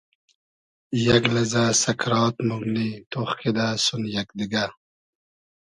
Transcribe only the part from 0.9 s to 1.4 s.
یئگ